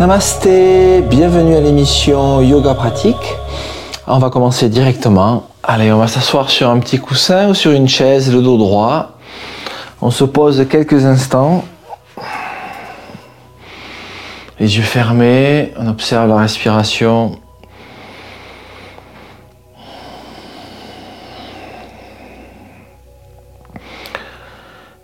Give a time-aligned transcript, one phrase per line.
[0.00, 3.34] Namasté, bienvenue à l'émission Yoga Pratique.
[4.06, 5.48] On va commencer directement.
[5.64, 9.18] Allez, on va s'asseoir sur un petit coussin ou sur une chaise, le dos droit.
[10.00, 11.64] On se pose quelques instants.
[14.60, 17.36] Les yeux fermés, on observe la respiration.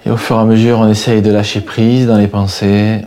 [0.07, 3.01] Et au fur et à mesure, on essaye de lâcher prise dans les pensées.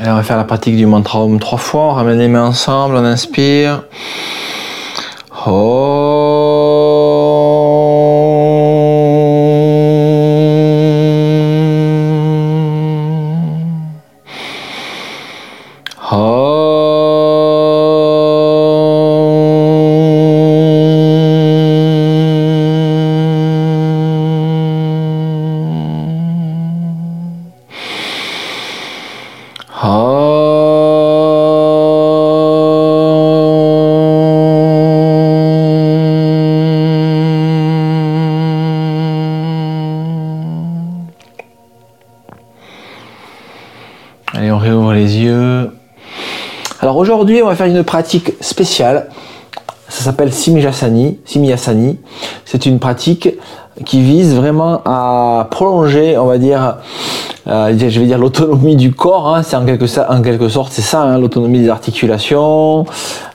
[0.00, 1.82] Allez, on va faire la pratique du mantra Om trois fois.
[1.82, 3.84] On ramène les mains ensemble, on inspire.
[44.94, 45.70] Les yeux.
[46.80, 49.08] Alors aujourd'hui, on va faire une pratique spéciale.
[49.88, 50.32] Ça s'appelle.
[50.32, 51.18] Simiyasani.
[52.44, 53.28] C'est une pratique
[53.84, 56.76] qui vise vraiment à prolonger, on va dire,
[57.46, 59.34] euh, je vais dire l'autonomie du corps.
[59.34, 59.42] Hein.
[59.42, 59.86] c'est en quelque,
[60.48, 62.86] sorte, c'est ça, hein, l'autonomie des articulations,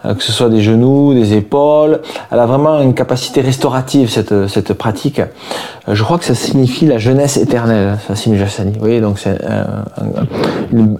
[0.05, 2.01] euh, que ce soit des genoux, des épaules.
[2.31, 5.19] Elle a vraiment une capacité restaurative cette cette pratique.
[5.19, 8.73] Euh, je crois que ça signifie la jeunesse éternelle, ça Simijasani.
[8.73, 9.85] Vous voyez, donc c'est un,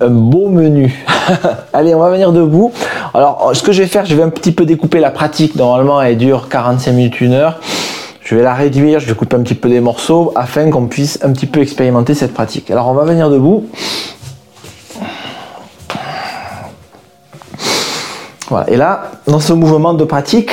[0.02, 1.06] un, beau menu.
[1.74, 2.72] Allez, on va venir debout.
[3.14, 5.56] Alors, ce que je vais faire, je vais un petit peu découper la pratique.
[5.56, 7.60] Normalement, elle dure 45 minutes, une heure.
[8.30, 11.18] Je vais la réduire, je vais couper un petit peu des morceaux afin qu'on puisse
[11.24, 12.70] un petit peu expérimenter cette pratique.
[12.70, 13.68] Alors on va venir debout.
[18.50, 18.70] Voilà.
[18.70, 20.52] Et là, dans ce mouvement de pratique,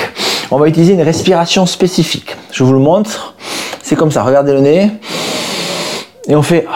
[0.50, 2.34] on va utiliser une respiration spécifique.
[2.50, 3.34] Je vous le montre.
[3.82, 4.22] C'est comme ça.
[4.22, 4.90] Regardez le nez.
[6.28, 6.66] Et on fait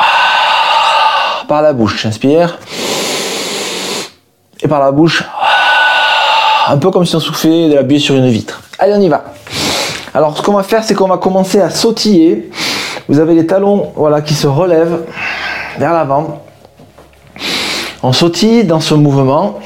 [1.49, 2.03] par la bouche.
[2.03, 2.59] J'inspire.
[4.61, 5.25] Et par la bouche.
[6.69, 8.61] Un peu comme si on soufflait de la buée sur une vitre.
[8.78, 9.25] Allez, on y va.
[10.12, 12.50] Alors ce qu'on va faire, c'est qu'on va commencer à sautiller.
[13.09, 15.04] Vous avez les talons voilà, qui se relèvent
[15.78, 16.43] vers l'avant.
[18.03, 19.59] On sautille dans ce mouvement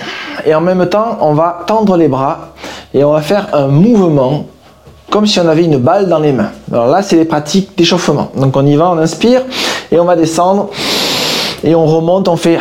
[0.45, 2.55] et en même temps, on va tendre les bras
[2.93, 4.47] et on va faire un mouvement
[5.11, 6.51] comme si on avait une balle dans les mains.
[6.73, 8.31] Alors là, c'est les pratiques d'échauffement.
[8.37, 9.43] Donc on y va, on inspire
[9.91, 10.71] et on va descendre
[11.63, 12.59] et on remonte, on fait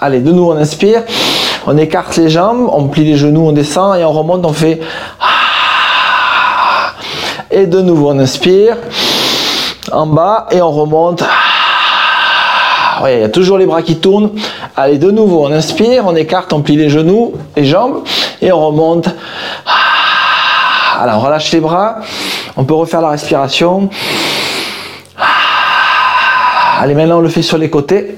[0.00, 1.02] Allez, de nouveau on inspire,
[1.66, 4.80] on écarte les jambes, on plie les genoux, on descend et on remonte, on fait
[7.66, 8.76] de nouveau, on inspire.
[9.90, 11.24] En bas et on remonte.
[13.06, 14.30] Il y a toujours les bras qui tournent.
[14.76, 18.02] Allez, de nouveau, on inspire, on écarte, on plie les genoux, les jambes
[18.42, 19.08] et on remonte.
[21.00, 21.96] Alors, on relâche les bras.
[22.56, 23.88] On peut refaire la respiration.
[26.80, 28.16] Allez, maintenant on le fait sur les côtés.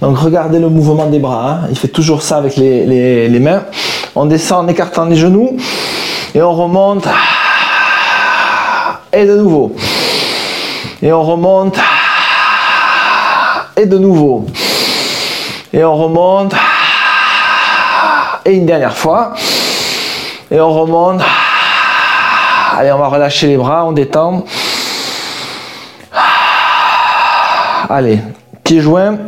[0.00, 1.50] Donc regardez le mouvement des bras.
[1.50, 1.68] Hein.
[1.70, 3.62] Il fait toujours ça avec les mains.
[4.14, 5.56] On descend en écartant les genoux
[6.34, 7.06] et on remonte
[9.14, 9.74] et de nouveau.
[11.02, 11.78] Et on remonte.
[13.76, 14.46] Et de nouveau.
[15.72, 16.54] Et on remonte.
[18.44, 19.34] Et une dernière fois.
[20.50, 21.22] Et on remonte.
[22.76, 24.44] Allez, on va relâcher les bras, on détend.
[27.88, 28.18] Allez,
[28.64, 29.18] pieds joints.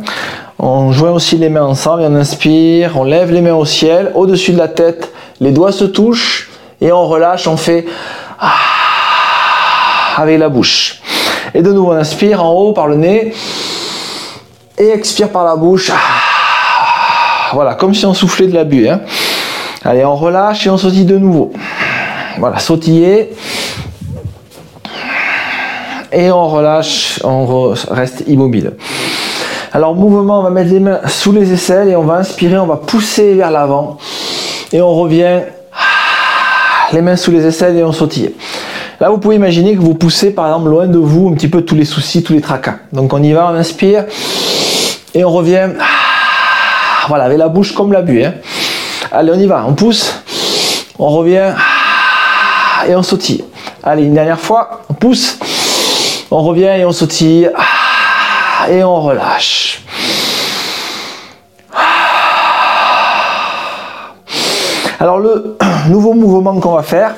[0.59, 2.97] On joint aussi les mains ensemble et on inspire.
[2.97, 5.13] On lève les mains au ciel, au-dessus de la tête.
[5.39, 6.49] Les doigts se touchent
[6.81, 7.47] et on relâche.
[7.47, 7.85] On fait
[10.17, 11.01] avec la bouche.
[11.53, 13.33] Et de nouveau, on inspire en haut par le nez
[14.77, 15.91] et expire par la bouche.
[17.53, 18.89] Voilà, comme si on soufflait de la buée.
[18.89, 19.01] Hein.
[19.85, 21.53] Allez, on relâche et on sautille de nouveau.
[22.39, 23.29] Voilà, sautiller.
[26.11, 28.73] Et on relâche, on reste immobile.
[29.73, 32.65] Alors, mouvement, on va mettre les mains sous les aisselles et on va inspirer, on
[32.65, 33.97] va pousser vers l'avant.
[34.73, 35.41] Et on revient,
[36.93, 38.33] les mains sous les aisselles et on sautille.
[38.99, 41.61] Là, vous pouvez imaginer que vous poussez par exemple loin de vous un petit peu
[41.61, 42.77] tous les soucis, tous les tracas.
[42.91, 44.05] Donc on y va, on inspire
[45.13, 45.69] et on revient.
[47.07, 48.25] Voilà, avec la bouche comme la buée.
[48.25, 48.33] Hein.
[49.11, 50.13] Allez, on y va, on pousse,
[50.97, 51.53] on revient
[52.87, 53.43] et on sautille.
[53.83, 55.37] Allez, une dernière fois, on pousse,
[56.31, 57.51] on revient et on sautille
[58.69, 59.83] et on relâche.
[64.99, 65.57] le
[65.89, 67.13] nouveau mouvement qu'on va faire,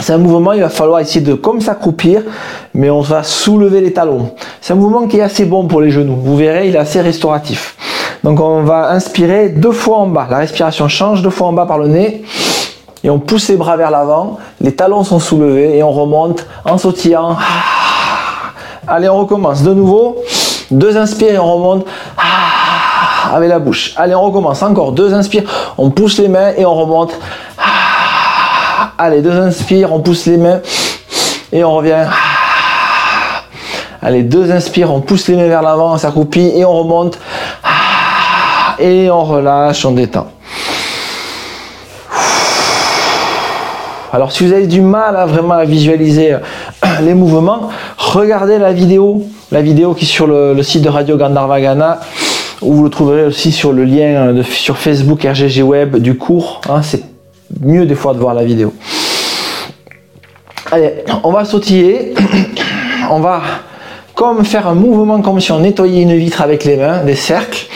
[0.00, 2.22] c'est un mouvement, il va falloir essayer de comme s'accroupir,
[2.74, 4.30] mais on va soulever les talons.
[4.60, 6.16] C'est un mouvement qui est assez bon pour les genoux.
[6.16, 7.76] Vous verrez, il est assez restauratif.
[8.24, 10.26] Donc on va inspirer deux fois en bas.
[10.30, 12.24] La respiration change deux fois en bas par le nez.
[13.04, 14.38] Et on pousse les bras vers l'avant.
[14.60, 17.36] Les talons sont soulevés et on remonte en sautillant.
[18.86, 20.16] Allez, on recommence de nouveau.
[20.70, 21.86] Deux inspires et on remonte
[23.32, 23.94] avec la bouche.
[23.96, 24.92] Allez, on recommence encore.
[24.92, 25.44] Deux inspires,
[25.76, 27.12] on pousse les mains et on remonte.
[29.00, 30.60] Allez, deux inspires, on pousse les mains
[31.52, 32.04] et on revient.
[34.02, 37.16] Allez, deux inspires, on pousse les mains vers l'avant, on s'accroupit et on remonte.
[38.80, 40.26] Et on relâche, on détend.
[44.12, 46.36] Alors si vous avez du mal à vraiment visualiser
[47.02, 47.68] les mouvements,
[47.98, 49.22] regardez la vidéo,
[49.52, 52.00] la vidéo qui est sur le, site de Radio Gandharvagana,
[52.62, 56.62] où vous le trouverez aussi sur le lien sur Facebook RGG Web du cours.
[56.68, 57.04] Hein, c'est
[57.60, 58.72] mieux des fois de voir la vidéo.
[60.70, 62.14] Allez, on va sautiller.
[63.10, 63.40] On va
[64.14, 67.66] comme faire un mouvement comme si on nettoyait une vitre avec les mains, des cercles.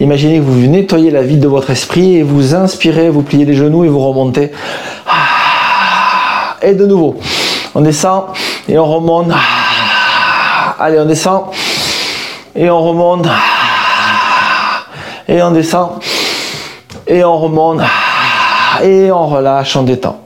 [0.00, 3.54] Imaginez que vous nettoyez la vitre de votre esprit et vous inspirez, vous pliez les
[3.54, 4.50] genoux et vous remontez.
[6.62, 7.20] Et de nouveau,
[7.74, 8.24] on descend
[8.68, 9.30] et on remonte.
[10.80, 11.44] Allez, on descend
[12.56, 13.28] et on remonte.
[15.28, 16.00] Et on descend
[17.06, 17.82] et on remonte.
[18.82, 20.24] Et on relâche, on détend.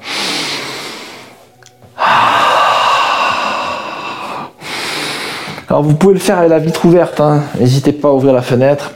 [5.69, 7.41] Alors vous pouvez le faire avec la vitre ouverte, hein.
[7.59, 8.91] n'hésitez pas à ouvrir la fenêtre.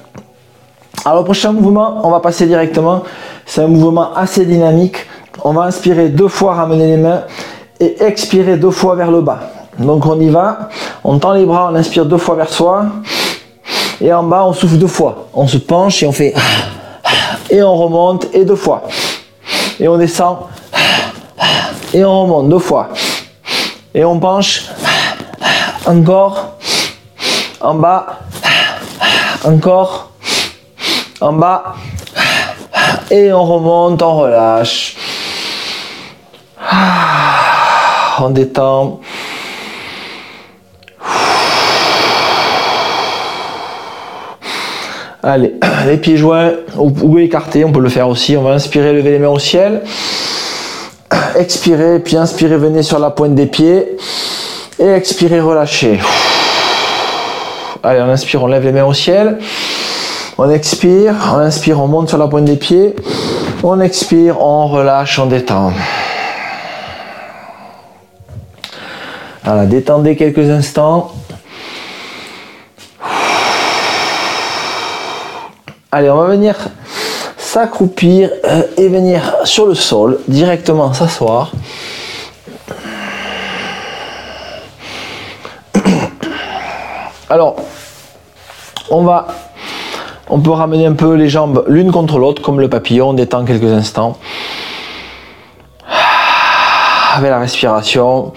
[1.04, 3.04] Alors le prochain mouvement, on va passer directement.
[3.46, 4.96] C'est un mouvement assez dynamique.
[5.44, 7.22] On va inspirer deux fois, ramener les mains
[7.80, 9.40] et expirer deux fois vers le bas.
[9.78, 10.68] Donc on y va,
[11.04, 12.86] on tend les bras, on inspire deux fois vers soi.
[14.02, 15.28] Et en bas, on souffle deux fois.
[15.32, 16.34] On se penche et on fait
[17.50, 18.82] et on remonte et deux fois.
[19.80, 20.40] Et on descend
[21.94, 22.90] et on remonte deux fois.
[23.94, 24.66] Et on penche
[25.86, 26.57] encore
[27.68, 28.20] en bas
[29.44, 30.12] encore
[31.20, 31.74] en bas
[33.10, 34.96] et on remonte, on relâche.
[38.20, 39.00] On détend.
[45.22, 45.54] Allez,
[45.86, 48.36] les pieds joints ou écartés, on peut le faire aussi.
[48.36, 49.82] On va inspirer, lever les mains au ciel.
[51.36, 53.96] Expirer, puis inspirer, venez sur la pointe des pieds.
[54.78, 56.00] Et expirer, relâcher.
[57.82, 59.38] Allez, on inspire, on lève les mains au ciel.
[60.36, 62.94] On expire, on inspire, on monte sur la pointe des pieds.
[63.62, 65.72] On expire, on relâche, on détend.
[69.44, 71.12] Voilà, détendez quelques instants.
[75.90, 76.56] Allez, on va venir
[77.38, 81.52] s'accroupir euh, et venir sur le sol, directement s'asseoir.
[87.30, 87.56] Alors,
[88.90, 89.26] on va
[90.30, 93.44] on peut ramener un peu les jambes l'une contre l'autre comme le papillon, on détend
[93.44, 94.18] quelques instants.
[97.14, 98.32] Avec la respiration.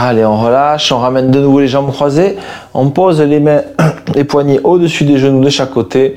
[0.00, 2.38] Allez, on relâche, on ramène de nouveau les jambes croisées.
[2.72, 3.62] On pose les mains,
[4.14, 6.16] les poignets au-dessus des genoux de chaque côté.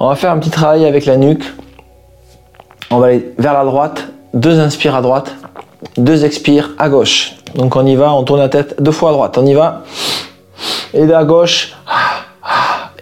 [0.00, 1.44] On va faire un petit travail avec la nuque.
[2.90, 5.34] On va aller vers la droite, deux inspires à droite,
[5.96, 7.34] deux expires à gauche.
[7.54, 9.38] Donc on y va, on tourne la tête deux fois à droite.
[9.38, 9.82] On y va.
[10.92, 11.74] Et à gauche.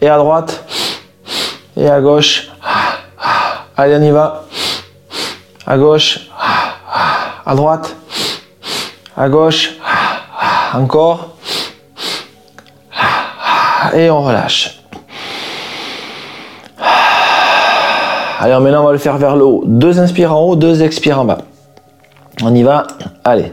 [0.01, 0.65] Et à droite.
[1.77, 2.49] Et à gauche.
[3.77, 4.45] Allez, on y va.
[5.67, 6.29] À gauche.
[7.45, 7.97] À droite.
[9.17, 9.75] À gauche.
[10.75, 11.37] Encore.
[13.95, 14.81] Et on relâche.
[18.39, 19.63] Allez, maintenant on va le faire vers le haut.
[19.65, 21.39] Deux inspires en haut, deux expires en bas.
[22.43, 22.87] On y va.
[23.25, 23.53] Allez.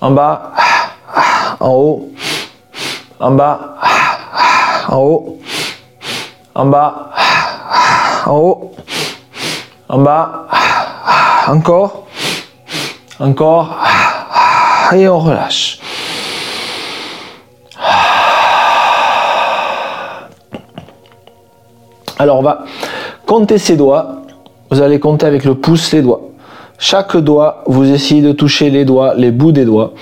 [0.00, 0.52] En bas,
[1.60, 2.10] en haut,
[3.20, 3.76] en bas,
[4.88, 5.38] en haut,
[6.54, 7.10] en bas,
[8.26, 8.74] en haut,
[9.88, 10.46] en bas,
[11.48, 12.06] encore,
[13.18, 13.78] encore,
[14.92, 15.78] et on relâche.
[22.18, 22.64] Alors on va
[23.26, 24.22] compter ses doigts.
[24.70, 26.33] Vous allez compter avec le pouce les doigts.
[26.78, 29.92] Chaque doigt, vous essayez de toucher les doigts, les bouts des doigts.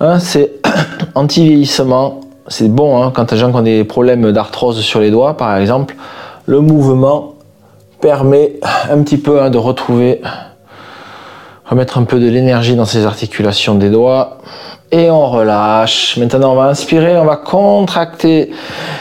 [0.00, 0.52] Hein, c'est
[1.14, 2.20] anti-vieillissement.
[2.46, 5.96] C'est bon hein, quand les gens ont des problèmes d'arthrose sur les doigts, par exemple.
[6.46, 7.34] Le mouvement
[8.00, 8.54] permet
[8.90, 10.20] un petit peu hein, de retrouver,
[11.64, 14.38] remettre un peu de l'énergie dans ces articulations des doigts.
[14.92, 16.16] Et on relâche.
[16.16, 18.50] Maintenant, on va inspirer, on va contracter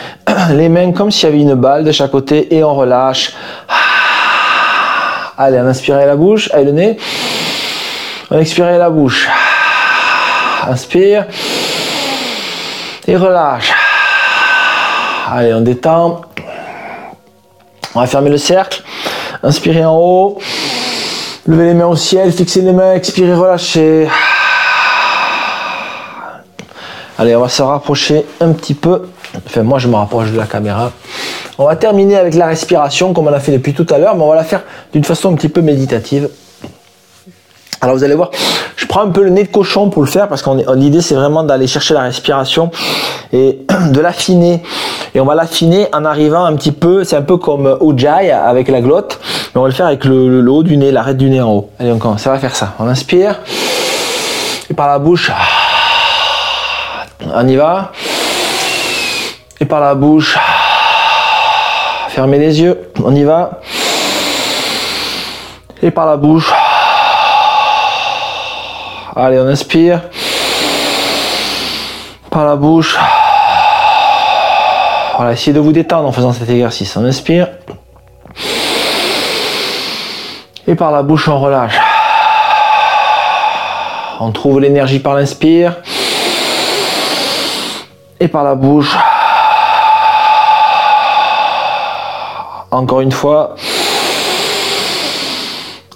[0.52, 3.34] les mains comme s'il y avait une balle de chaque côté et on relâche.
[5.42, 6.98] Allez, on inspire la bouche, allez le nez.
[8.30, 9.26] On expire la bouche.
[10.68, 11.28] Inspire.
[13.08, 13.72] Et relâche.
[15.32, 16.24] Allez, on détend.
[17.96, 18.84] On va fermer le cercle.
[19.42, 20.40] Inspirez en haut.
[21.48, 24.10] Levez les mains au ciel, fixez les mains, expirez, relâchez.
[27.18, 29.08] Allez, on va se rapprocher un petit peu.
[29.48, 30.92] Enfin, moi, je me rapproche de la caméra.
[31.62, 34.24] On va terminer avec la respiration, comme on l'a fait depuis tout à l'heure, mais
[34.24, 34.64] on va la faire
[34.94, 36.30] d'une façon un petit peu méditative.
[37.82, 38.32] Alors vous allez voir,
[38.78, 41.16] je prends un peu le nez de cochon pour le faire parce qu'on l'idée c'est
[41.16, 42.72] vraiment d'aller chercher la respiration
[43.34, 43.60] et
[43.92, 44.64] de l'affiner.
[45.14, 48.70] Et on va l'affiner en arrivant un petit peu, c'est un peu comme Ujjayi avec
[48.70, 49.20] la glotte,
[49.54, 51.70] mais on va le faire avec le, haut du nez, l'arrêt du nez en haut.
[51.78, 52.74] Allez, on ça va faire ça.
[52.80, 53.38] On inspire
[54.70, 55.30] et par la bouche,
[57.34, 57.92] on y va.
[59.60, 60.38] Et par la bouche,
[62.20, 63.62] fermez les yeux, on y va.
[65.82, 66.52] Et par la bouche,
[69.16, 70.02] Allez, on inspire.
[72.30, 72.98] Par la bouche.
[75.16, 76.98] Voilà, essayez de vous détendre en faisant cet exercice.
[76.98, 77.48] On inspire.
[80.68, 81.80] Et par la bouche, on relâche.
[84.20, 85.78] On trouve l'énergie par l'inspire.
[88.20, 88.98] Et par la bouche.
[92.72, 93.56] Encore une fois.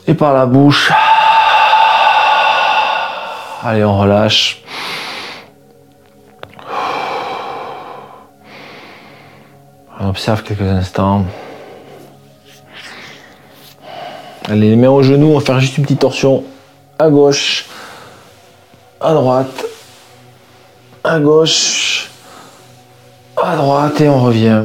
[0.08, 0.92] Et par la bouche.
[3.64, 4.62] Allez, on relâche.
[10.00, 11.26] On observe quelques instants.
[14.50, 16.44] Allez, les mains aux genoux, on va faire juste une petite torsion
[17.00, 17.66] à gauche,
[19.00, 19.66] à droite,
[21.04, 22.10] à gauche,
[23.42, 24.64] à droite et on revient.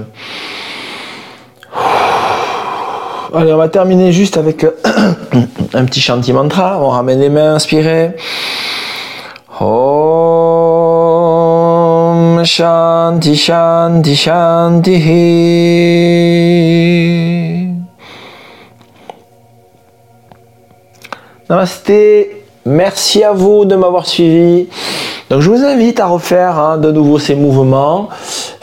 [3.34, 4.64] Allez, on va terminer juste avec
[5.74, 6.78] un petit chantier mantra.
[6.80, 8.16] On ramène les mains inspirées.
[9.60, 9.64] Om
[12.44, 14.94] Shanti Shanti Shanti.
[21.50, 24.68] Namasté, merci à vous de m'avoir suivi.
[25.28, 28.08] Donc je vous invite à refaire hein, de nouveau ces mouvements.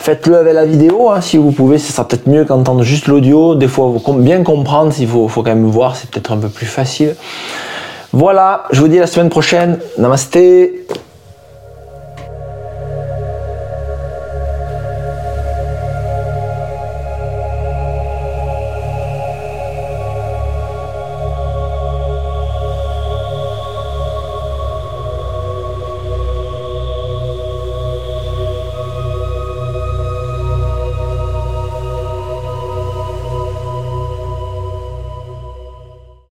[0.06, 3.56] Faites-le avec la vidéo hein, si vous pouvez, ce sera peut-être mieux qu'entendre juste l'audio.
[3.56, 6.68] Des fois, bien comprendre, s'il faut, faut quand même voir, c'est peut-être un peu plus
[6.68, 7.16] facile.
[8.14, 9.80] Voilà, je vous dis à la semaine prochaine.
[9.98, 10.86] Namasté.